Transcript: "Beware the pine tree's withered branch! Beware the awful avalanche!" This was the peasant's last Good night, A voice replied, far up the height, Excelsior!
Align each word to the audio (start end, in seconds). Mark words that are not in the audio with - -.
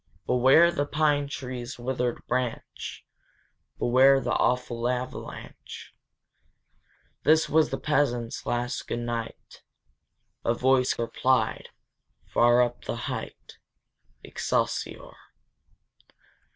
"Beware 0.25 0.71
the 0.71 0.87
pine 0.87 1.27
tree's 1.27 1.77
withered 1.77 2.25
branch! 2.25 3.05
Beware 3.77 4.19
the 4.19 4.33
awful 4.33 4.89
avalanche!" 4.89 5.93
This 7.23 7.47
was 7.47 7.69
the 7.69 7.77
peasant's 7.77 8.47
last 8.47 8.87
Good 8.87 8.97
night, 8.97 9.61
A 10.43 10.55
voice 10.55 10.97
replied, 10.97 11.69
far 12.25 12.63
up 12.63 12.85
the 12.85 12.95
height, 13.11 13.59
Excelsior! 14.23 15.11